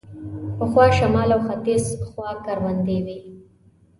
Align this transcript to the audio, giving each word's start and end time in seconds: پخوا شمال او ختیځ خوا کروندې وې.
پخوا 0.57 0.85
شمال 0.97 1.29
او 1.35 1.41
ختیځ 1.47 1.83
خوا 2.09 2.29
کروندې 2.45 2.97
وې. 3.05 3.17